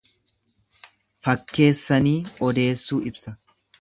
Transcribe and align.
Fakkeessanii 1.27 2.17
odeessuu 2.49 3.03
ibsa. 3.13 3.37